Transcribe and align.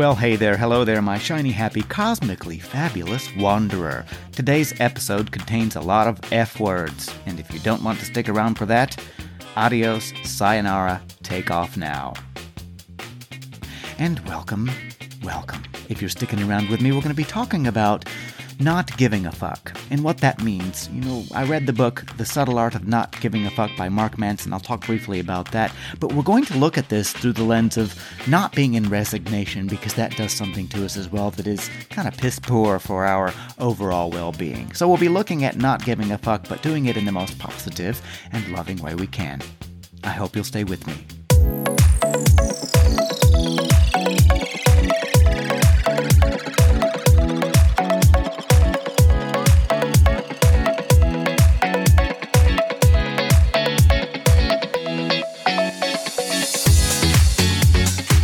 Well, 0.00 0.14
hey 0.14 0.36
there, 0.36 0.56
hello 0.56 0.82
there, 0.82 1.02
my 1.02 1.18
shiny, 1.18 1.50
happy, 1.50 1.82
cosmically 1.82 2.58
fabulous 2.58 3.28
wanderer. 3.36 4.06
Today's 4.32 4.72
episode 4.80 5.30
contains 5.30 5.76
a 5.76 5.80
lot 5.82 6.06
of 6.06 6.18
F 6.32 6.58
words, 6.58 7.14
and 7.26 7.38
if 7.38 7.52
you 7.52 7.60
don't 7.60 7.82
want 7.82 7.98
to 7.98 8.06
stick 8.06 8.26
around 8.30 8.54
for 8.54 8.64
that, 8.64 8.96
adios, 9.56 10.14
sayonara, 10.24 11.02
take 11.22 11.50
off 11.50 11.76
now. 11.76 12.14
And 13.98 14.18
welcome, 14.26 14.70
welcome. 15.22 15.69
If 15.90 16.00
you're 16.00 16.08
sticking 16.08 16.40
around 16.40 16.70
with 16.70 16.80
me, 16.80 16.92
we're 16.92 17.00
going 17.00 17.08
to 17.08 17.14
be 17.14 17.24
talking 17.24 17.66
about 17.66 18.08
not 18.60 18.96
giving 18.96 19.26
a 19.26 19.32
fuck 19.32 19.76
and 19.90 20.04
what 20.04 20.18
that 20.18 20.40
means. 20.40 20.88
You 20.90 21.00
know, 21.00 21.24
I 21.34 21.44
read 21.44 21.66
the 21.66 21.72
book 21.72 22.04
The 22.16 22.24
Subtle 22.24 22.58
Art 22.58 22.76
of 22.76 22.86
Not 22.86 23.20
Giving 23.20 23.44
a 23.44 23.50
Fuck 23.50 23.72
by 23.76 23.88
Mark 23.88 24.16
Manson. 24.16 24.52
I'll 24.52 24.60
talk 24.60 24.86
briefly 24.86 25.18
about 25.18 25.50
that. 25.50 25.74
But 25.98 26.12
we're 26.12 26.22
going 26.22 26.44
to 26.44 26.56
look 26.58 26.78
at 26.78 26.90
this 26.90 27.12
through 27.12 27.32
the 27.32 27.42
lens 27.42 27.76
of 27.76 28.00
not 28.28 28.54
being 28.54 28.74
in 28.74 28.88
resignation 28.88 29.66
because 29.66 29.94
that 29.94 30.16
does 30.16 30.32
something 30.32 30.68
to 30.68 30.84
us 30.84 30.96
as 30.96 31.10
well 31.10 31.32
that 31.32 31.48
is 31.48 31.68
kind 31.88 32.06
of 32.06 32.16
piss 32.16 32.38
poor 32.38 32.78
for 32.78 33.04
our 33.04 33.34
overall 33.58 34.10
well 34.10 34.30
being. 34.30 34.72
So 34.74 34.86
we'll 34.86 34.96
be 34.96 35.08
looking 35.08 35.42
at 35.42 35.56
not 35.56 35.84
giving 35.84 36.12
a 36.12 36.18
fuck, 36.18 36.48
but 36.48 36.62
doing 36.62 36.86
it 36.86 36.96
in 36.96 37.04
the 37.04 37.12
most 37.12 37.36
positive 37.40 38.00
and 38.30 38.46
loving 38.52 38.76
way 38.76 38.94
we 38.94 39.08
can. 39.08 39.40
I 40.04 40.10
hope 40.10 40.36
you'll 40.36 40.44
stay 40.44 40.62
with 40.62 40.86
me. 40.86 41.19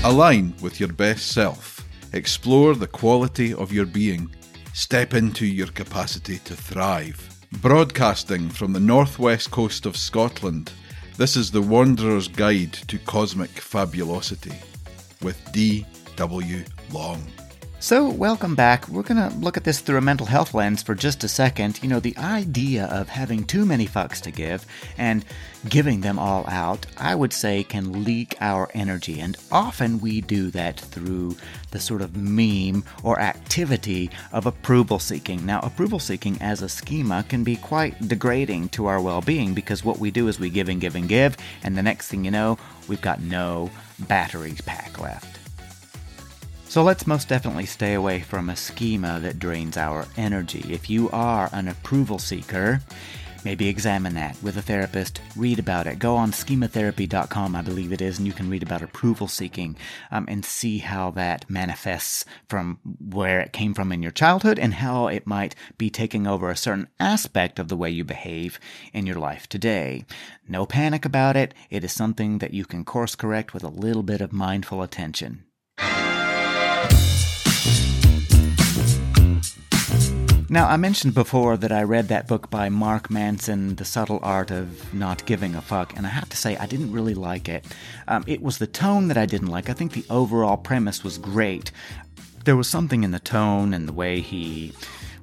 Align 0.07 0.55
with 0.63 0.79
your 0.79 0.93
best 0.93 1.33
self. 1.33 1.85
Explore 2.13 2.77
the 2.77 2.87
quality 2.87 3.53
of 3.53 3.73
your 3.73 3.87
being. 3.87 4.33
Step 4.73 5.15
into 5.15 5.45
your 5.45 5.67
capacity 5.67 6.39
to 6.45 6.55
thrive. 6.55 7.29
Broadcasting 7.61 8.49
from 8.49 8.73
the 8.73 8.79
northwest 8.79 9.51
coast 9.51 9.85
of 9.85 9.97
Scotland, 9.97 10.71
this 11.17 11.37
is 11.37 11.51
the 11.51 11.61
Wanderer's 11.61 12.29
Guide 12.29 12.75
to 12.87 13.01
Cosmic 13.01 13.51
Fabulosity 13.51 14.55
with 15.23 15.41
D.W. 15.51 16.65
Long. 16.93 17.27
So, 17.79 18.09
welcome 18.09 18.55
back. 18.55 18.89
We're 18.89 19.03
going 19.03 19.31
to 19.31 19.37
look 19.37 19.59
at 19.59 19.65
this 19.65 19.81
through 19.81 19.99
a 19.99 20.01
mental 20.01 20.25
health 20.25 20.55
lens 20.55 20.83
for 20.83 20.95
just 20.95 21.23
a 21.25 21.29
second. 21.29 21.83
You 21.83 21.91
know, 21.91 22.01
the 22.01 22.17
idea 22.17 22.87
of 22.87 23.11
having 23.11 23.45
too 23.45 23.67
many 23.67 23.87
fucks 23.87 24.19
to 24.23 24.31
give 24.31 24.65
and 24.97 25.27
giving 25.69 26.01
them 26.01 26.19
all 26.19 26.47
out, 26.49 26.87
I 26.97 27.15
would 27.15 27.35
say, 27.35 27.63
can 27.63 28.03
leak 28.03 28.35
our 28.41 28.71
energy. 28.73 29.21
And 29.21 29.37
often 29.53 30.01
we 30.01 30.23
do 30.23 30.51
that 30.53 30.81
through 30.81 31.37
the 31.71 31.79
sort 31.79 32.01
of 32.01 32.17
meme 32.17 32.83
or 33.03 33.21
activity 33.21 34.11
of 34.33 34.47
approval 34.47 34.99
seeking. 34.99 35.45
Now, 35.45 35.61
approval 35.61 35.99
seeking 35.99 36.41
as 36.41 36.63
a 36.63 36.71
schema 36.71 37.27
can 37.29 37.45
be 37.45 37.57
quite 37.57 38.09
degrading 38.09 38.71
to 38.71 38.87
our 38.87 39.03
well 39.03 39.21
being 39.21 39.53
because 39.53 39.85
what 39.85 39.99
we 39.99 40.11
do 40.11 40.29
is 40.29 40.41
we 40.41 40.49
give 40.49 40.71
and 40.71 40.81
give 40.81 40.97
and 40.97 41.11
give, 41.11 41.37
and 41.63 41.77
the 41.77 41.83
next 41.83 42.09
thing 42.09 42.25
you 42.25 42.31
know, 42.31 42.57
we've 42.89 43.03
got 43.03 43.21
no 43.21 43.71
battery 44.09 44.55
pack 44.65 44.99
left. 44.99 45.36
So 46.77 46.83
let's 46.83 47.07
most 47.07 47.29
definitely 47.29 47.65
stay 47.65 47.95
away 47.95 48.21
from 48.21 48.51
a 48.51 48.55
schema 48.55 49.19
that 49.21 49.39
drains 49.39 49.79
our 49.79 50.05
energy. 50.19 50.63
If 50.69 50.91
you 50.91 51.09
are 51.09 51.49
an 51.55 51.69
approval 51.69 52.19
seeker, 52.19 52.83
maybe 53.47 53.67
examine 53.67 54.13
that 54.17 54.37
with 54.43 54.59
a 54.59 54.61
therapist. 54.61 55.23
Read 55.37 55.59
about 55.59 55.87
it. 55.87 55.99
Go 55.99 56.17
on 56.17 56.33
schematherapy.com, 56.33 57.57
I 57.57 57.63
believe 57.63 57.93
it 57.93 58.03
is, 58.03 58.19
and 58.19 58.27
you 58.27 58.35
can 58.35 58.51
read 58.51 58.63
about 58.63 58.83
approval 58.83 59.27
seeking 59.27 59.75
um, 60.11 60.27
and 60.29 60.45
see 60.45 60.77
how 60.77 61.11
that 61.13 61.49
manifests 61.49 62.27
from 62.47 62.79
where 63.01 63.41
it 63.41 63.55
came 63.55 63.73
from 63.73 63.91
in 63.91 64.03
your 64.03 64.13
childhood 64.13 64.59
and 64.59 64.75
how 64.75 65.07
it 65.07 65.27
might 65.27 65.55
be 65.79 65.89
taking 65.89 66.27
over 66.27 66.51
a 66.51 66.57
certain 66.57 66.89
aspect 67.01 67.59
of 67.59 67.69
the 67.69 67.77
way 67.79 67.89
you 67.89 68.05
behave 68.05 68.61
in 68.93 69.07
your 69.07 69.19
life 69.19 69.49
today. 69.49 70.05
No 70.47 70.67
panic 70.67 71.07
about 71.07 71.39
it. 71.39 71.55
It 71.71 71.85
is 71.85 71.93
something 71.93 72.37
that 72.41 72.53
you 72.53 72.67
can 72.67 72.85
course 72.85 73.15
correct 73.15 73.55
with 73.55 73.65
a 73.65 73.69
little 73.69 74.03
bit 74.03 74.21
of 74.21 74.31
mindful 74.31 74.83
attention. 74.83 75.45
Now, 80.57 80.69
I 80.69 80.77
mentioned 80.79 81.13
before 81.13 81.59
that 81.59 81.71
I 81.71 81.83
read 81.83 82.09
that 82.09 82.27
book 82.27 82.49
by 82.49 82.71
Mark 82.71 83.11
Manson, 83.11 83.75
The 83.75 83.85
Subtle 83.85 84.21
Art 84.23 84.51
of 84.51 84.95
Not 84.95 85.27
Giving 85.27 85.55
a 85.55 85.61
Fuck, 85.61 85.95
and 85.97 86.07
I 86.07 86.09
have 86.09 86.31
to 86.31 86.37
say 86.37 86.57
I 86.57 86.65
didn't 86.65 86.93
really 86.93 87.13
like 87.13 87.47
it. 87.47 87.67
Um, 88.09 88.25
it 88.27 88.41
was 88.41 88.57
the 88.57 88.67
tone 88.67 89.09
that 89.09 89.19
I 89.19 89.27
didn't 89.27 89.49
like. 89.49 89.69
I 89.69 89.75
think 89.75 89.93
the 89.93 90.07
overall 90.09 90.57
premise 90.57 91.05
was 91.05 91.19
great. 91.19 91.73
There 92.45 92.57
was 92.57 92.69
something 92.69 93.05
in 93.05 93.11
the 93.11 93.19
tone 93.19 93.75
and 93.75 93.87
the 93.87 93.93
way 93.93 94.21
he 94.21 94.73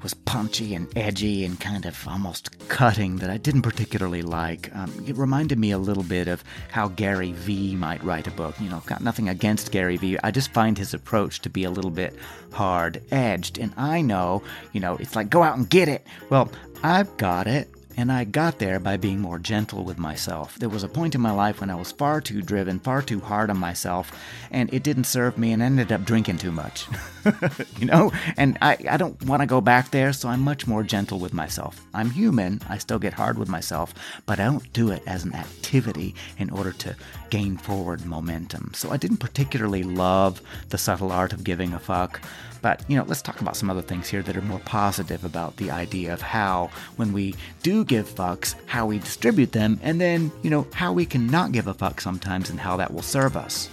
was 0.04 0.14
punchy 0.14 0.76
and 0.76 0.88
edgy 0.98 1.46
and 1.46 1.60
kind 1.60 1.86
of 1.86 2.08
almost 2.08 2.60
cutting 2.68 3.16
that 3.18 3.30
I 3.30 3.38
didn't 3.38 3.62
particularly 3.62 4.22
like. 4.22 4.70
Um, 4.76 4.92
it 5.08 5.18
reminded 5.18 5.58
me 5.58 5.72
a 5.72 5.78
little 5.78 6.04
bit 6.04 6.28
of 6.28 6.44
how 6.70 6.90
Gary 6.90 7.32
Vee 7.32 7.76
might 7.76 8.04
write 8.04 8.28
a 8.28 8.32
book. 8.32 8.60
You 8.60 8.70
know, 8.70 8.84
got 8.86 9.02
nothing 9.02 9.30
against 9.30 9.72
Gary 9.72 9.98
Vee. 9.98 10.18
I 10.24 10.32
just 10.32 10.52
find 10.54 10.78
his 10.78 10.94
approach 10.94 11.40
to 11.42 11.50
be 11.50 11.64
a 11.64 11.72
little 11.72 11.92
bit 11.92 12.16
hard 12.52 13.02
edged. 13.12 13.58
And 13.58 13.74
I 13.78 14.02
know, 14.02 14.44
you 14.74 14.82
know, 14.82 14.98
it's 14.98 15.16
like 15.16 15.30
go 15.30 15.42
out 15.42 15.58
and 15.58 15.70
get 15.70 15.88
it. 15.88 16.06
Well, 16.30 16.52
I've 16.84 17.16
got 17.18 17.48
it. 17.48 17.70
And 17.96 18.12
I 18.12 18.24
got 18.24 18.60
there 18.60 18.80
by 18.80 18.98
being 18.98 19.20
more 19.20 19.40
gentle 19.40 19.84
with 19.84 19.98
myself. 19.98 20.58
There 20.58 20.70
was 20.70 20.84
a 20.84 20.90
point 20.90 21.16
in 21.16 21.22
my 21.22 21.32
life 21.32 21.62
when 21.62 21.70
I 21.70 21.76
was 21.76 21.92
far 21.92 22.22
too 22.22 22.42
driven, 22.42 22.80
far 22.80 23.02
too 23.02 23.20
hard 23.20 23.50
on 23.50 23.58
myself, 23.58 24.12
and 24.52 24.74
it 24.74 24.84
didn't 24.84 25.04
serve 25.06 25.38
me 25.38 25.52
and 25.52 25.62
ended 25.62 25.92
up 25.92 26.04
drinking 26.04 26.38
too 26.38 26.52
much. 26.52 26.88
you 27.78 27.86
know? 27.86 28.12
And 28.38 28.58
I, 28.62 28.78
I 28.90 28.98
don't 28.98 29.22
want 29.26 29.42
to 29.42 29.46
go 29.46 29.62
back 29.62 29.92
there, 29.92 30.14
so 30.14 30.30
I'm 30.30 30.42
much 30.42 30.68
more 30.68 30.84
gentle 30.84 31.20
with 31.20 31.34
myself. 31.34 31.86
I'm 31.94 32.10
human, 32.10 32.62
I 32.68 32.78
still 32.78 33.00
get 33.00 33.14
hard 33.14 33.38
with 33.38 33.50
myself, 33.50 33.94
but 34.26 34.40
I 34.40 34.46
don't 34.46 34.74
do 34.74 34.90
it 34.90 35.04
as 35.06 35.24
an 35.24 35.34
activity 35.36 36.16
in 36.38 36.50
order 36.50 36.72
to 36.74 36.96
gain 37.30 37.58
forward 37.58 38.06
momentum. 38.06 38.72
So 38.74 38.92
I 38.92 38.98
didn't 38.98 39.18
particularly 39.18 39.84
love 39.84 40.42
the 40.70 40.78
subtle 40.78 41.12
art 41.12 41.34
of 41.34 41.44
giving 41.44 41.74
a 41.74 41.80
fuck. 41.80 42.22
But, 42.64 42.82
you 42.88 42.96
know, 42.96 43.04
let's 43.06 43.22
talk 43.22 43.42
about 43.42 43.58
some 43.58 43.70
other 43.70 43.82
things 43.82 44.08
here 44.08 44.22
that 44.24 44.38
are 44.38 44.42
more 44.42 44.60
positive 44.60 45.26
about 45.26 45.58
the 45.58 45.70
idea 45.70 46.14
of 46.14 46.22
how, 46.22 46.70
when 46.96 47.12
we 47.12 47.36
do 47.62 47.83
give 47.84 48.08
fucks, 48.08 48.56
how 48.66 48.86
we 48.86 49.00
distribute 49.00 49.52
them, 49.52 49.80
and 49.84 50.00
then, 50.00 50.32
you 50.42 50.50
know, 50.50 50.68
how 50.74 50.94
we 50.94 51.06
can 51.06 51.28
not 51.28 51.52
give 51.52 51.68
a 51.68 51.74
fuck 51.74 52.02
sometimes 52.02 52.50
and 52.50 52.60
how 52.60 52.78
that 52.78 52.94
will 52.94 53.02
serve 53.02 53.36
us. 53.38 53.70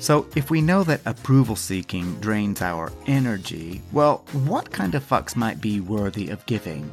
So, 0.00 0.26
if 0.34 0.50
we 0.50 0.62
know 0.62 0.82
that 0.84 1.02
approval 1.04 1.56
seeking 1.56 2.18
drains 2.20 2.62
our 2.62 2.90
energy, 3.06 3.82
well, 3.92 4.24
what 4.32 4.70
kind 4.70 4.94
of 4.94 5.06
fucks 5.06 5.36
might 5.36 5.60
be 5.60 5.80
worthy 5.80 6.30
of 6.30 6.44
giving? 6.46 6.90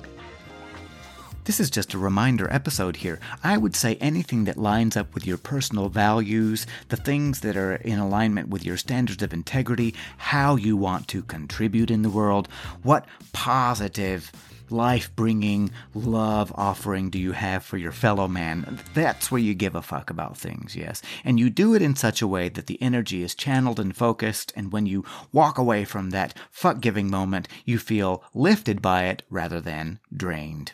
This 1.48 1.62
is 1.62 1.70
just 1.70 1.94
a 1.94 1.98
reminder 1.98 2.52
episode 2.52 2.98
here. 2.98 3.22
I 3.42 3.58
would 3.58 3.74
say 3.74 3.96
anything 4.02 4.44
that 4.44 4.58
lines 4.58 4.98
up 4.98 5.14
with 5.14 5.26
your 5.26 5.38
personal 5.38 5.88
values, 5.88 6.68
the 6.90 6.98
things 6.98 7.40
that 7.40 7.56
are 7.56 7.76
in 7.76 8.00
alignment 8.00 8.50
with 8.50 8.66
your 8.66 8.76
standards 8.76 9.24
of 9.24 9.32
integrity, 9.32 9.96
how 10.18 10.58
you 10.58 10.76
want 10.76 11.08
to 11.08 11.22
contribute 11.22 11.90
in 11.90 12.02
the 12.02 12.10
world, 12.10 12.50
what 12.84 13.06
positive 13.32 14.30
life 14.70 15.16
bringing 15.16 15.72
love 15.94 16.52
offering 16.56 17.10
do 17.10 17.20
you 17.20 17.32
have 17.32 17.64
for 17.64 17.78
your 17.78 17.92
fellow 17.92 18.28
man? 18.28 18.80
That's 18.94 19.32
where 19.32 19.42
you 19.42 19.54
give 19.54 19.76
a 19.76 19.82
fuck 19.82 20.10
about 20.10 20.38
things, 20.38 20.76
yes. 20.76 21.02
And 21.24 21.40
you 21.40 21.50
do 21.50 21.74
it 21.74 21.82
in 21.82 21.96
such 21.96 22.22
a 22.22 22.28
way 22.28 22.50
that 22.50 22.68
the 22.68 22.82
energy 22.82 23.24
is 23.24 23.36
channeled 23.36 23.80
and 23.80 23.96
focused, 23.96 24.54
and 24.56 24.72
when 24.72 24.86
you 24.86 25.06
walk 25.32 25.58
away 25.58 25.86
from 25.86 26.10
that 26.12 26.38
fuck 26.52 26.80
giving 26.80 27.10
moment, 27.10 27.48
you 27.66 27.78
feel 27.78 28.24
lifted 28.34 28.82
by 28.82 29.06
it 29.06 29.24
rather 29.30 29.62
than 29.62 30.00
drained. 30.16 30.74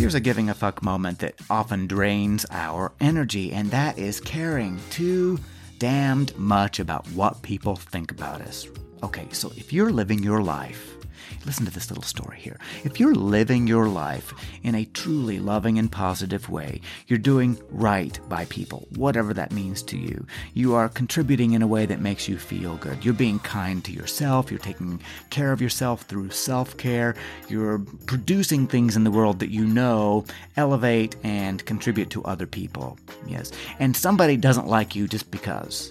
Here's 0.00 0.14
a 0.14 0.20
giving 0.20 0.48
a 0.48 0.54
fuck 0.54 0.82
moment 0.82 1.18
that 1.18 1.34
often 1.50 1.86
drains 1.86 2.46
our 2.50 2.92
energy, 3.00 3.52
and 3.52 3.70
that 3.70 3.98
is 3.98 4.18
caring 4.18 4.80
too 4.88 5.38
damned 5.80 6.38
much 6.38 6.78
about 6.78 7.08
what 7.12 7.40
people 7.40 7.74
think 7.74 8.12
about 8.12 8.42
us. 8.42 8.68
Okay, 9.02 9.26
so 9.32 9.50
if 9.56 9.72
you're 9.72 9.90
living 9.90 10.22
your 10.22 10.42
life 10.42 10.99
Listen 11.46 11.64
to 11.64 11.72
this 11.72 11.90
little 11.90 12.04
story 12.04 12.38
here. 12.38 12.58
If 12.84 13.00
you're 13.00 13.14
living 13.14 13.66
your 13.66 13.88
life 13.88 14.32
in 14.62 14.74
a 14.74 14.84
truly 14.84 15.38
loving 15.38 15.78
and 15.78 15.90
positive 15.90 16.48
way, 16.48 16.80
you're 17.06 17.18
doing 17.18 17.60
right 17.70 18.18
by 18.28 18.44
people, 18.46 18.86
whatever 18.94 19.34
that 19.34 19.52
means 19.52 19.82
to 19.84 19.96
you. 19.96 20.26
You 20.54 20.74
are 20.74 20.88
contributing 20.88 21.52
in 21.52 21.62
a 21.62 21.66
way 21.66 21.86
that 21.86 22.00
makes 22.00 22.28
you 22.28 22.38
feel 22.38 22.76
good. 22.76 23.04
You're 23.04 23.14
being 23.14 23.38
kind 23.40 23.84
to 23.84 23.92
yourself. 23.92 24.50
You're 24.50 24.60
taking 24.60 25.00
care 25.30 25.52
of 25.52 25.60
yourself 25.60 26.02
through 26.02 26.30
self 26.30 26.76
care. 26.76 27.14
You're 27.48 27.78
producing 28.06 28.66
things 28.66 28.96
in 28.96 29.04
the 29.04 29.10
world 29.10 29.38
that 29.40 29.50
you 29.50 29.64
know 29.64 30.24
elevate 30.56 31.16
and 31.24 31.64
contribute 31.64 32.10
to 32.10 32.24
other 32.24 32.46
people. 32.46 32.98
Yes. 33.26 33.50
And 33.78 33.96
somebody 33.96 34.36
doesn't 34.36 34.66
like 34.66 34.94
you 34.94 35.08
just 35.08 35.30
because. 35.30 35.90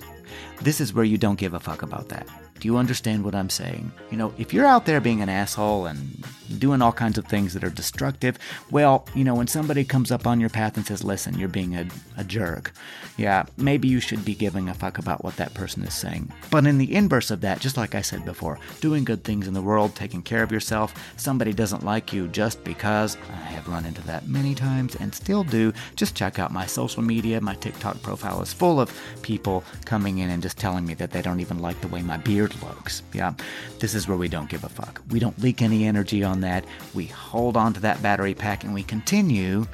This 0.61 0.81
is 0.81 0.93
where 0.93 1.05
you 1.05 1.17
don't 1.17 1.39
give 1.39 1.53
a 1.53 1.59
fuck 1.59 1.81
about 1.81 2.09
that. 2.09 2.27
Do 2.59 2.67
you 2.67 2.77
understand 2.77 3.23
what 3.23 3.35
I'm 3.35 3.49
saying? 3.49 3.91
You 4.11 4.17
know, 4.17 4.33
if 4.37 4.53
you're 4.53 4.65
out 4.65 4.85
there 4.85 4.99
being 4.99 5.21
an 5.21 5.29
asshole 5.29 5.85
and 5.85 6.23
doing 6.57 6.81
all 6.81 6.91
kinds 6.91 7.17
of 7.17 7.25
things 7.25 7.53
that 7.53 7.63
are 7.63 7.69
destructive, 7.69 8.37
well, 8.71 9.07
you 9.15 9.23
know, 9.23 9.35
when 9.35 9.47
somebody 9.47 9.85
comes 9.85 10.11
up 10.11 10.27
on 10.27 10.39
your 10.39 10.49
path 10.49 10.75
and 10.75 10.85
says, 10.85 11.03
listen, 11.03 11.37
you're 11.37 11.47
being 11.47 11.75
a, 11.75 11.87
a 12.17 12.23
jerk, 12.23 12.73
yeah, 13.17 13.45
maybe 13.57 13.87
you 13.87 13.99
should 13.99 14.25
be 14.25 14.35
giving 14.35 14.67
a 14.67 14.73
fuck 14.73 14.97
about 14.97 15.23
what 15.23 15.35
that 15.37 15.53
person 15.53 15.83
is 15.83 15.93
saying. 15.93 16.31
But 16.49 16.65
in 16.65 16.77
the 16.77 16.95
inverse 16.95 17.31
of 17.31 17.41
that, 17.41 17.59
just 17.59 17.77
like 17.77 17.95
I 17.95 18.01
said 18.01 18.25
before, 18.25 18.59
doing 18.81 19.03
good 19.03 19.23
things 19.23 19.47
in 19.47 19.53
the 19.53 19.61
world, 19.61 19.95
taking 19.95 20.21
care 20.21 20.43
of 20.43 20.51
yourself, 20.51 20.93
somebody 21.17 21.53
doesn't 21.53 21.85
like 21.85 22.11
you 22.11 22.27
just 22.27 22.63
because, 22.63 23.17
I 23.29 23.35
have 23.35 23.67
run 23.67 23.85
into 23.85 24.01
that 24.03 24.27
many 24.27 24.55
times 24.55 24.95
and 24.95 25.13
still 25.13 25.43
do, 25.43 25.71
just 25.95 26.15
check 26.15 26.39
out 26.39 26.51
my 26.51 26.65
social 26.65 27.03
media. 27.03 27.39
My 27.39 27.55
TikTok 27.55 28.01
profile 28.01 28.41
is 28.41 28.53
full 28.53 28.79
of 28.81 28.91
people 29.21 29.63
coming 29.85 30.17
in 30.19 30.29
and 30.29 30.41
just 30.41 30.57
telling 30.57 30.85
me 30.85 30.93
that 30.95 31.11
they 31.11 31.21
don't 31.21 31.39
even 31.39 31.59
like 31.59 31.79
the 31.81 31.87
way 31.87 32.01
my 32.01 32.17
beard 32.17 32.48
looks. 32.61 33.03
Yeah, 33.13 33.33
this 33.79 33.95
is 33.95 34.07
where 34.07 34.17
we 34.17 34.27
don't 34.27 34.49
give 34.49 34.63
a 34.63 34.69
fuck. 34.69 35.01
We 35.09 35.19
don't 35.19 35.39
leak 35.41 35.61
any 35.61 35.85
energy 35.85 36.23
on 36.23 36.41
that. 36.41 36.65
We 36.93 37.05
hold 37.05 37.57
on 37.57 37.73
to 37.73 37.79
that 37.81 38.01
battery 38.01 38.33
pack 38.33 38.63
and 38.63 38.73
we 38.73 38.83
continue 38.83 39.65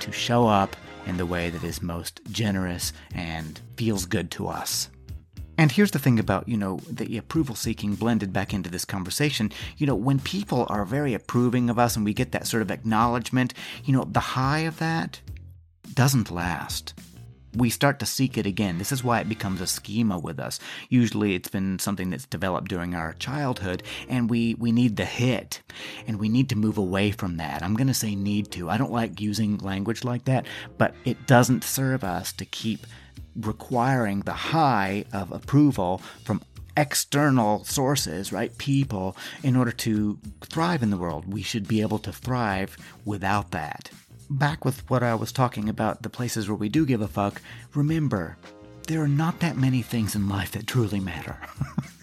to 0.00 0.12
show 0.12 0.46
up 0.46 0.76
in 1.06 1.16
the 1.16 1.26
way 1.26 1.50
that 1.50 1.64
is 1.64 1.82
most 1.82 2.20
generous 2.30 2.92
and 3.14 3.60
feels 3.76 4.06
good 4.06 4.30
to 4.32 4.48
us. 4.48 4.90
And 5.56 5.72
here's 5.72 5.90
the 5.90 5.98
thing 5.98 6.20
about, 6.20 6.48
you 6.48 6.56
know, 6.56 6.78
the 6.88 7.16
approval 7.18 7.56
seeking 7.56 7.96
blended 7.96 8.32
back 8.32 8.54
into 8.54 8.70
this 8.70 8.84
conversation. 8.84 9.50
You 9.76 9.88
know, 9.88 9.96
when 9.96 10.20
people 10.20 10.66
are 10.68 10.84
very 10.84 11.14
approving 11.14 11.68
of 11.68 11.80
us 11.80 11.96
and 11.96 12.04
we 12.04 12.14
get 12.14 12.30
that 12.30 12.46
sort 12.46 12.62
of 12.62 12.70
acknowledgement, 12.70 13.54
you 13.84 13.92
know, 13.92 14.04
the 14.04 14.20
high 14.20 14.60
of 14.60 14.78
that 14.78 15.20
doesn't 15.94 16.30
last 16.30 16.94
we 17.54 17.70
start 17.70 17.98
to 17.98 18.06
seek 18.06 18.36
it 18.36 18.46
again. 18.46 18.78
This 18.78 18.92
is 18.92 19.02
why 19.02 19.20
it 19.20 19.28
becomes 19.28 19.60
a 19.60 19.66
schema 19.66 20.18
with 20.18 20.38
us. 20.38 20.60
Usually 20.88 21.34
it's 21.34 21.48
been 21.48 21.78
something 21.78 22.10
that's 22.10 22.26
developed 22.26 22.68
during 22.68 22.94
our 22.94 23.14
childhood 23.14 23.82
and 24.08 24.28
we, 24.28 24.54
we 24.54 24.72
need 24.72 24.96
the 24.96 25.04
hit 25.04 25.62
and 26.06 26.18
we 26.18 26.28
need 26.28 26.48
to 26.50 26.56
move 26.56 26.78
away 26.78 27.10
from 27.10 27.36
that. 27.38 27.62
I'm 27.62 27.74
going 27.74 27.86
to 27.86 27.94
say 27.94 28.14
need 28.14 28.50
to. 28.52 28.68
I 28.68 28.76
don't 28.76 28.92
like 28.92 29.20
using 29.20 29.58
language 29.58 30.04
like 30.04 30.24
that, 30.26 30.46
but 30.76 30.94
it 31.04 31.26
doesn't 31.26 31.64
serve 31.64 32.04
us 32.04 32.32
to 32.34 32.44
keep 32.44 32.86
requiring 33.36 34.20
the 34.20 34.32
high 34.32 35.04
of 35.12 35.32
approval 35.32 36.02
from 36.24 36.42
external 36.76 37.64
sources, 37.64 38.32
right? 38.32 38.56
People, 38.58 39.16
in 39.42 39.56
order 39.56 39.72
to 39.72 40.18
thrive 40.42 40.82
in 40.82 40.90
the 40.90 40.96
world. 40.96 41.32
We 41.32 41.42
should 41.42 41.66
be 41.66 41.80
able 41.80 41.98
to 42.00 42.12
thrive 42.12 42.76
without 43.04 43.50
that 43.50 43.90
back 44.30 44.64
with 44.64 44.88
what 44.90 45.02
I 45.02 45.14
was 45.14 45.32
talking 45.32 45.68
about, 45.68 46.02
the 46.02 46.10
places 46.10 46.48
where 46.48 46.56
we 46.56 46.68
do 46.68 46.86
give 46.86 47.00
a 47.00 47.08
fuck, 47.08 47.40
remember, 47.74 48.36
there 48.86 49.02
are 49.02 49.08
not 49.08 49.40
that 49.40 49.56
many 49.56 49.82
things 49.82 50.14
in 50.14 50.28
life 50.28 50.52
that 50.52 50.66
truly 50.66 51.00
matter. 51.00 51.38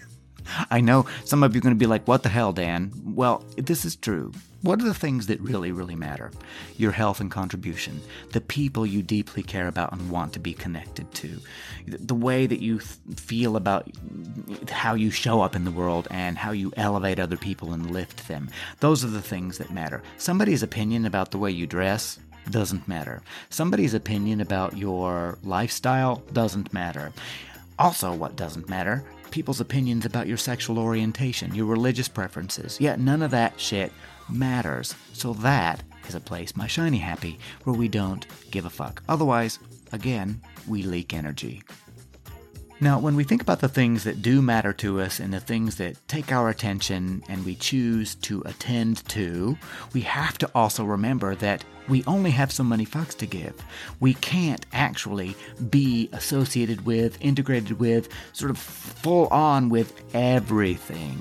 I 0.69 0.81
know 0.81 1.07
some 1.23 1.43
of 1.43 1.53
you 1.53 1.59
are 1.59 1.63
going 1.63 1.75
to 1.75 1.79
be 1.79 1.87
like, 1.87 2.07
what 2.07 2.23
the 2.23 2.29
hell, 2.29 2.53
Dan? 2.53 2.91
Well, 3.03 3.43
this 3.57 3.85
is 3.85 3.95
true. 3.95 4.31
What 4.65 4.81
are 4.81 4.85
the 4.85 4.95
things 4.95 5.27
that 5.27 5.39
really, 5.41 5.71
really 5.71 5.95
matter? 5.95 6.31
Your 6.75 6.91
health 6.91 7.19
and 7.19 7.29
contribution, 7.29 8.01
the 8.31 8.41
people 8.41 8.83
you 8.83 9.03
deeply 9.03 9.43
care 9.43 9.67
about 9.67 9.91
and 9.91 10.09
want 10.09 10.33
to 10.33 10.39
be 10.39 10.55
connected 10.55 11.13
to, 11.13 11.39
the 11.85 12.15
way 12.15 12.47
that 12.47 12.61
you 12.61 12.79
feel 12.79 13.57
about 13.57 13.87
how 14.71 14.95
you 14.95 15.11
show 15.11 15.43
up 15.43 15.55
in 15.55 15.65
the 15.65 15.71
world 15.71 16.07
and 16.09 16.35
how 16.35 16.49
you 16.49 16.73
elevate 16.77 17.19
other 17.19 17.37
people 17.37 17.73
and 17.73 17.91
lift 17.91 18.27
them. 18.27 18.49
Those 18.79 19.05
are 19.05 19.09
the 19.09 19.21
things 19.21 19.59
that 19.59 19.69
matter. 19.69 20.01
Somebody's 20.17 20.63
opinion 20.63 21.05
about 21.05 21.29
the 21.29 21.37
way 21.37 21.51
you 21.51 21.67
dress, 21.67 22.17
doesn't 22.49 22.87
matter. 22.87 23.21
Somebody's 23.51 23.93
opinion 23.93 24.41
about 24.41 24.75
your 24.75 25.37
lifestyle 25.43 26.23
doesn't 26.33 26.73
matter. 26.73 27.13
Also, 27.77 28.11
what 28.11 28.35
doesn't 28.35 28.67
matter 28.67 29.03
people's 29.35 29.59
opinions 29.59 30.05
about 30.05 30.27
your 30.27 30.37
sexual 30.37 30.79
orientation, 30.79 31.53
your 31.53 31.65
religious 31.65 32.07
preferences. 32.07 32.79
Yet 32.79 33.01
none 33.01 33.21
of 33.21 33.31
that 33.31 33.59
shit 33.59 33.91
matters. 34.29 34.95
So 35.11 35.33
that 35.33 35.83
is 36.07 36.15
a 36.15 36.21
place, 36.21 36.55
my 36.55 36.67
shiny 36.67 36.99
happy, 36.99 37.37
where 37.65 37.75
we 37.75 37.89
don't 37.89 38.25
give 38.49 38.63
a 38.63 38.69
fuck. 38.69 39.03
Otherwise, 39.09 39.59
again, 39.91 40.39
we 40.69 40.83
leak 40.83 41.13
energy. 41.13 41.63
Now, 42.85 42.99
when 42.99 43.15
we 43.15 43.23
think 43.23 43.41
about 43.41 43.61
the 43.61 43.67
things 43.67 44.03
that 44.03 44.21
do 44.21 44.43
matter 44.43 44.71
to 44.73 45.01
us 45.01 45.19
and 45.19 45.33
the 45.33 45.39
things 45.39 45.77
that 45.77 46.07
take 46.07 46.31
our 46.31 46.49
attention 46.49 47.23
and 47.27 47.43
we 47.43 47.55
choose 47.55 48.13
to 48.13 48.43
attend 48.45 49.03
to, 49.09 49.57
we 49.93 50.01
have 50.01 50.37
to 50.37 50.51
also 50.53 50.85
remember 50.85 51.33
that 51.33 51.63
we 51.87 52.03
only 52.05 52.29
have 52.29 52.51
so 52.51 52.63
many 52.63 52.85
fucks 52.85 53.17
to 53.17 53.25
give. 53.25 53.55
We 53.99 54.13
can't 54.13 54.67
actually 54.71 55.35
be 55.71 56.09
associated 56.11 56.85
with, 56.85 57.17
integrated 57.21 57.79
with, 57.79 58.09
sort 58.33 58.51
of 58.51 58.59
full 58.59 59.29
on 59.29 59.69
with 59.69 60.03
everything. 60.13 61.17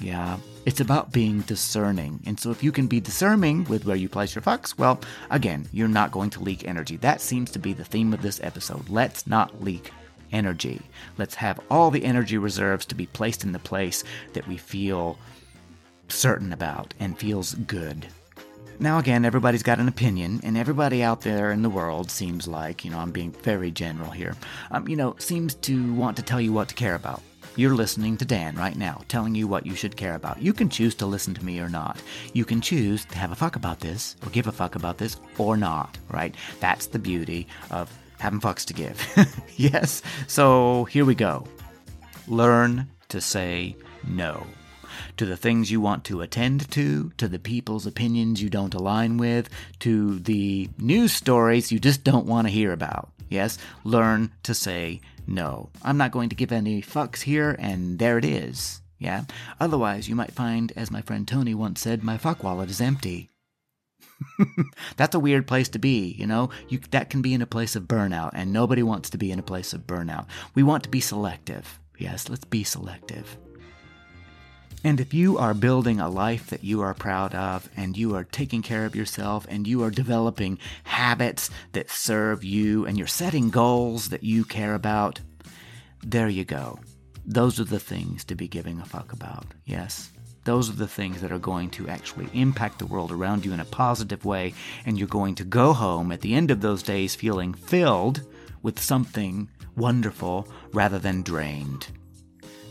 Yeah. 0.00 0.38
It's 0.64 0.80
about 0.80 1.12
being 1.12 1.40
discerning. 1.42 2.22
And 2.24 2.40
so 2.40 2.50
if 2.50 2.64
you 2.64 2.72
can 2.72 2.86
be 2.86 3.00
discerning 3.00 3.64
with 3.64 3.84
where 3.84 3.94
you 3.94 4.08
place 4.08 4.34
your 4.34 4.40
fucks, 4.40 4.78
well, 4.78 4.98
again, 5.28 5.68
you're 5.70 5.86
not 5.86 6.12
going 6.12 6.30
to 6.30 6.42
leak 6.42 6.66
energy. 6.66 6.96
That 6.96 7.20
seems 7.20 7.50
to 7.50 7.58
be 7.58 7.74
the 7.74 7.84
theme 7.84 8.14
of 8.14 8.22
this 8.22 8.40
episode. 8.42 8.88
Let's 8.88 9.26
not 9.26 9.62
leak 9.62 9.90
energy. 10.34 10.82
Let's 11.16 11.36
have 11.36 11.60
all 11.70 11.90
the 11.90 12.04
energy 12.04 12.36
reserves 12.36 12.84
to 12.86 12.94
be 12.94 13.06
placed 13.06 13.44
in 13.44 13.52
the 13.52 13.58
place 13.58 14.04
that 14.34 14.46
we 14.46 14.58
feel 14.58 15.16
certain 16.08 16.52
about 16.52 16.92
and 17.00 17.18
feels 17.18 17.54
good. 17.54 18.08
Now, 18.80 18.98
again, 18.98 19.24
everybody's 19.24 19.62
got 19.62 19.78
an 19.78 19.86
opinion, 19.86 20.40
and 20.42 20.58
everybody 20.58 21.00
out 21.02 21.20
there 21.20 21.52
in 21.52 21.62
the 21.62 21.70
world 21.70 22.10
seems 22.10 22.48
like, 22.48 22.84
you 22.84 22.90
know, 22.90 22.98
I'm 22.98 23.12
being 23.12 23.30
very 23.30 23.70
general 23.70 24.10
here, 24.10 24.34
um, 24.72 24.88
you 24.88 24.96
know, 24.96 25.14
seems 25.18 25.54
to 25.54 25.94
want 25.94 26.16
to 26.16 26.24
tell 26.24 26.40
you 26.40 26.52
what 26.52 26.68
to 26.68 26.74
care 26.74 26.96
about. 26.96 27.22
You're 27.56 27.76
listening 27.76 28.16
to 28.16 28.24
Dan 28.24 28.56
right 28.56 28.76
now, 28.76 29.02
telling 29.06 29.36
you 29.36 29.46
what 29.46 29.64
you 29.64 29.76
should 29.76 29.96
care 29.96 30.16
about. 30.16 30.42
You 30.42 30.52
can 30.52 30.68
choose 30.68 30.96
to 30.96 31.06
listen 31.06 31.34
to 31.34 31.44
me 31.44 31.60
or 31.60 31.68
not. 31.68 32.02
You 32.32 32.44
can 32.44 32.60
choose 32.60 33.04
to 33.04 33.16
have 33.16 33.30
a 33.30 33.36
fuck 33.36 33.54
about 33.54 33.78
this, 33.78 34.16
or 34.26 34.30
give 34.30 34.48
a 34.48 34.52
fuck 34.52 34.74
about 34.74 34.98
this, 34.98 35.20
or 35.38 35.56
not, 35.56 35.96
right? 36.10 36.34
That's 36.58 36.88
the 36.88 36.98
beauty 36.98 37.46
of 37.70 37.96
having 38.18 38.40
fucks 38.40 38.64
to 38.66 38.74
give. 38.74 39.00
yes? 39.56 40.02
So 40.26 40.84
here 40.84 41.04
we 41.04 41.14
go. 41.14 41.46
Learn 42.26 42.88
to 43.08 43.20
say 43.20 43.76
no 44.06 44.46
to 45.16 45.26
the 45.26 45.36
things 45.36 45.70
you 45.70 45.80
want 45.80 46.04
to 46.04 46.20
attend 46.20 46.70
to, 46.72 47.10
to 47.16 47.28
the 47.28 47.38
people's 47.38 47.86
opinions 47.86 48.42
you 48.42 48.50
don't 48.50 48.74
align 48.74 49.16
with, 49.16 49.48
to 49.80 50.18
the 50.20 50.68
news 50.78 51.12
stories 51.12 51.70
you 51.70 51.78
just 51.78 52.04
don't 52.04 52.26
want 52.26 52.46
to 52.46 52.52
hear 52.52 52.72
about. 52.72 53.10
Yes, 53.28 53.58
learn 53.84 54.32
to 54.42 54.54
say 54.54 55.00
no. 55.26 55.70
I'm 55.82 55.96
not 55.96 56.12
going 56.12 56.28
to 56.28 56.36
give 56.36 56.52
any 56.52 56.82
fucks 56.82 57.22
here, 57.22 57.56
and 57.58 57.98
there 57.98 58.18
it 58.18 58.24
is. 58.24 58.80
Yeah? 58.98 59.24
Otherwise, 59.60 60.08
you 60.08 60.14
might 60.14 60.32
find, 60.32 60.72
as 60.76 60.90
my 60.90 61.02
friend 61.02 61.26
Tony 61.26 61.54
once 61.54 61.80
said, 61.80 62.04
my 62.04 62.16
fuck 62.16 62.42
wallet 62.42 62.70
is 62.70 62.80
empty. 62.80 63.30
That's 64.96 65.14
a 65.14 65.20
weird 65.20 65.46
place 65.46 65.68
to 65.70 65.78
be, 65.78 66.14
you 66.18 66.26
know? 66.26 66.50
You, 66.68 66.80
that 66.90 67.10
can 67.10 67.22
be 67.22 67.34
in 67.34 67.42
a 67.42 67.46
place 67.46 67.76
of 67.76 67.84
burnout, 67.84 68.30
and 68.34 68.52
nobody 68.52 68.82
wants 68.82 69.10
to 69.10 69.18
be 69.18 69.30
in 69.30 69.38
a 69.38 69.42
place 69.42 69.72
of 69.72 69.86
burnout. 69.86 70.26
We 70.54 70.62
want 70.62 70.82
to 70.84 70.88
be 70.90 71.00
selective. 71.00 71.78
Yes, 71.98 72.28
let's 72.28 72.44
be 72.44 72.64
selective. 72.64 73.36
And 74.82 75.00
if 75.00 75.14
you 75.14 75.38
are 75.38 75.54
building 75.54 75.98
a 75.98 76.10
life 76.10 76.48
that 76.48 76.62
you 76.62 76.82
are 76.82 76.92
proud 76.92 77.34
of, 77.34 77.70
and 77.74 77.96
you 77.96 78.14
are 78.14 78.24
taking 78.24 78.60
care 78.60 78.84
of 78.84 78.94
yourself, 78.94 79.46
and 79.48 79.66
you 79.66 79.82
are 79.82 79.90
developing 79.90 80.58
habits 80.84 81.50
that 81.72 81.90
serve 81.90 82.44
you, 82.44 82.84
and 82.84 82.98
you're 82.98 83.06
setting 83.06 83.48
goals 83.48 84.10
that 84.10 84.22
you 84.22 84.44
care 84.44 84.74
about, 84.74 85.20
there 86.02 86.28
you 86.28 86.44
go. 86.44 86.78
Those 87.24 87.58
are 87.58 87.64
the 87.64 87.80
things 87.80 88.24
to 88.24 88.34
be 88.34 88.46
giving 88.46 88.78
a 88.78 88.84
fuck 88.84 89.14
about. 89.14 89.46
Yes. 89.64 90.10
Those 90.44 90.68
are 90.68 90.74
the 90.74 90.86
things 90.86 91.20
that 91.22 91.32
are 91.32 91.38
going 91.38 91.70
to 91.70 91.88
actually 91.88 92.28
impact 92.34 92.78
the 92.78 92.86
world 92.86 93.10
around 93.10 93.44
you 93.44 93.52
in 93.52 93.60
a 93.60 93.64
positive 93.64 94.24
way, 94.24 94.52
and 94.84 94.98
you're 94.98 95.08
going 95.08 95.34
to 95.36 95.44
go 95.44 95.72
home 95.72 96.12
at 96.12 96.20
the 96.20 96.34
end 96.34 96.50
of 96.50 96.60
those 96.60 96.82
days 96.82 97.14
feeling 97.14 97.54
filled 97.54 98.22
with 98.62 98.78
something 98.78 99.48
wonderful 99.76 100.46
rather 100.72 100.98
than 100.98 101.22
drained. 101.22 101.88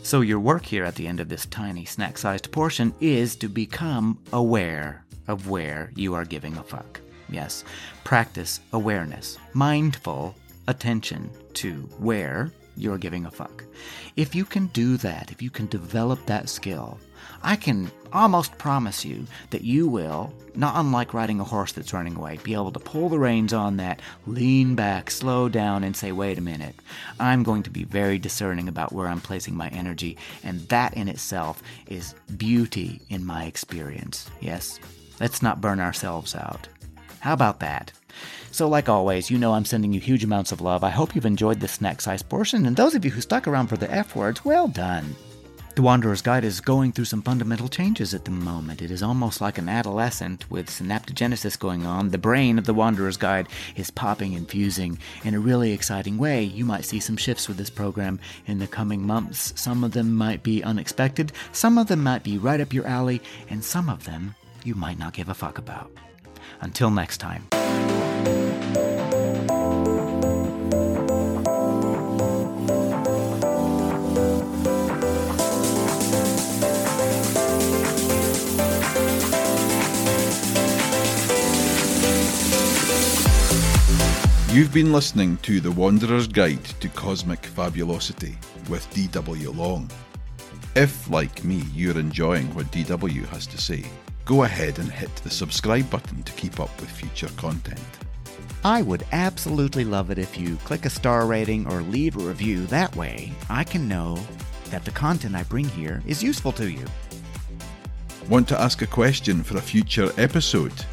So, 0.02 0.20
your 0.20 0.38
work 0.38 0.66
here 0.66 0.84
at 0.84 0.94
the 0.94 1.06
end 1.06 1.18
of 1.18 1.28
this 1.28 1.46
tiny 1.46 1.84
snack 1.84 2.18
sized 2.18 2.52
portion 2.52 2.94
is 3.00 3.36
to 3.36 3.48
become 3.48 4.18
aware 4.32 5.04
of 5.26 5.48
where 5.48 5.90
you 5.96 6.14
are 6.14 6.24
giving 6.24 6.56
a 6.56 6.62
fuck. 6.62 7.00
Yes, 7.28 7.64
practice 8.04 8.60
awareness, 8.72 9.38
mindful 9.54 10.36
attention 10.68 11.30
to 11.54 11.74
where 11.98 12.52
you're 12.76 12.98
giving 12.98 13.26
a 13.26 13.30
fuck. 13.30 13.64
If 14.16 14.34
you 14.34 14.44
can 14.44 14.66
do 14.68 14.96
that, 14.98 15.30
if 15.30 15.40
you 15.40 15.50
can 15.50 15.66
develop 15.68 16.24
that 16.26 16.48
skill, 16.48 17.00
I 17.42 17.56
can 17.56 17.90
almost 18.12 18.56
promise 18.58 19.04
you 19.04 19.26
that 19.50 19.62
you 19.62 19.88
will, 19.88 20.32
not 20.54 20.76
unlike 20.76 21.12
riding 21.12 21.40
a 21.40 21.44
horse 21.44 21.72
that's 21.72 21.92
running 21.92 22.16
away, 22.16 22.38
be 22.42 22.54
able 22.54 22.72
to 22.72 22.78
pull 22.78 23.08
the 23.08 23.18
reins 23.18 23.52
on 23.52 23.76
that, 23.78 24.00
lean 24.26 24.74
back, 24.74 25.10
slow 25.10 25.48
down, 25.48 25.84
and 25.84 25.96
say, 25.96 26.12
wait 26.12 26.38
a 26.38 26.42
minute, 26.42 26.76
I'm 27.18 27.42
going 27.42 27.62
to 27.64 27.70
be 27.70 27.84
very 27.84 28.18
discerning 28.18 28.68
about 28.68 28.92
where 28.92 29.08
I'm 29.08 29.20
placing 29.20 29.56
my 29.56 29.68
energy, 29.68 30.16
and 30.42 30.60
that 30.68 30.94
in 30.94 31.08
itself 31.08 31.62
is 31.86 32.14
beauty 32.36 33.00
in 33.08 33.24
my 33.24 33.44
experience. 33.44 34.30
Yes? 34.40 34.78
Let's 35.20 35.42
not 35.42 35.60
burn 35.60 35.80
ourselves 35.80 36.34
out. 36.34 36.68
How 37.20 37.32
about 37.32 37.60
that? 37.60 37.92
So, 38.50 38.68
like 38.68 38.88
always, 38.88 39.30
you 39.30 39.38
know 39.38 39.54
I'm 39.54 39.64
sending 39.64 39.92
you 39.92 39.98
huge 39.98 40.22
amounts 40.22 40.52
of 40.52 40.60
love. 40.60 40.84
I 40.84 40.90
hope 40.90 41.14
you've 41.14 41.26
enjoyed 41.26 41.58
this 41.58 41.72
snack 41.72 42.00
size 42.00 42.22
portion, 42.22 42.66
and 42.66 42.76
those 42.76 42.94
of 42.94 43.04
you 43.04 43.10
who 43.10 43.20
stuck 43.20 43.48
around 43.48 43.66
for 43.66 43.76
the 43.76 43.90
F 43.90 44.14
words, 44.14 44.44
well 44.44 44.68
done. 44.68 45.16
The 45.74 45.82
Wanderer's 45.82 46.22
Guide 46.22 46.44
is 46.44 46.60
going 46.60 46.92
through 46.92 47.06
some 47.06 47.20
fundamental 47.20 47.66
changes 47.66 48.14
at 48.14 48.24
the 48.24 48.30
moment. 48.30 48.80
It 48.80 48.92
is 48.92 49.02
almost 49.02 49.40
like 49.40 49.58
an 49.58 49.68
adolescent 49.68 50.48
with 50.48 50.68
synaptogenesis 50.68 51.58
going 51.58 51.84
on. 51.84 52.10
The 52.10 52.18
brain 52.18 52.60
of 52.60 52.66
the 52.66 52.72
Wanderer's 52.72 53.16
Guide 53.16 53.48
is 53.74 53.90
popping 53.90 54.36
and 54.36 54.48
fusing 54.48 55.00
in 55.24 55.34
a 55.34 55.40
really 55.40 55.72
exciting 55.72 56.16
way. 56.16 56.44
You 56.44 56.64
might 56.64 56.84
see 56.84 57.00
some 57.00 57.16
shifts 57.16 57.48
with 57.48 57.56
this 57.56 57.70
program 57.70 58.20
in 58.46 58.60
the 58.60 58.68
coming 58.68 59.04
months. 59.04 59.52
Some 59.56 59.82
of 59.82 59.90
them 59.90 60.14
might 60.14 60.44
be 60.44 60.62
unexpected, 60.62 61.32
some 61.50 61.76
of 61.76 61.88
them 61.88 62.04
might 62.04 62.22
be 62.22 62.38
right 62.38 62.60
up 62.60 62.72
your 62.72 62.86
alley, 62.86 63.20
and 63.50 63.64
some 63.64 63.88
of 63.88 64.04
them 64.04 64.36
you 64.62 64.76
might 64.76 65.00
not 65.00 65.12
give 65.12 65.28
a 65.28 65.34
fuck 65.34 65.58
about. 65.58 65.90
Until 66.60 66.90
next 66.92 67.18
time. 67.18 67.48
You've 84.54 84.72
been 84.72 84.92
listening 84.92 85.36
to 85.38 85.58
The 85.58 85.72
Wanderer's 85.72 86.28
Guide 86.28 86.64
to 86.78 86.88
Cosmic 86.88 87.44
Fabulosity 87.44 88.38
with 88.68 88.88
D.W. 88.94 89.50
Long. 89.50 89.90
If, 90.76 91.10
like 91.10 91.42
me, 91.42 91.64
you're 91.74 91.98
enjoying 91.98 92.54
what 92.54 92.70
DW 92.70 93.26
has 93.30 93.48
to 93.48 93.58
say, 93.58 93.84
go 94.24 94.44
ahead 94.44 94.78
and 94.78 94.88
hit 94.88 95.12
the 95.16 95.28
subscribe 95.28 95.90
button 95.90 96.22
to 96.22 96.32
keep 96.34 96.60
up 96.60 96.70
with 96.80 96.88
future 96.88 97.26
content. 97.36 97.80
I 98.64 98.82
would 98.82 99.04
absolutely 99.10 99.84
love 99.84 100.10
it 100.10 100.18
if 100.18 100.38
you 100.38 100.54
click 100.58 100.84
a 100.84 100.90
star 100.90 101.26
rating 101.26 101.66
or 101.66 101.82
leave 101.82 102.16
a 102.16 102.20
review. 102.20 102.64
That 102.66 102.94
way, 102.94 103.32
I 103.50 103.64
can 103.64 103.88
know 103.88 104.20
that 104.70 104.84
the 104.84 104.92
content 104.92 105.34
I 105.34 105.42
bring 105.42 105.68
here 105.68 106.00
is 106.06 106.22
useful 106.22 106.52
to 106.52 106.70
you. 106.70 106.84
Want 108.28 108.46
to 108.50 108.60
ask 108.60 108.82
a 108.82 108.86
question 108.86 109.42
for 109.42 109.56
a 109.56 109.60
future 109.60 110.12
episode? 110.16 110.84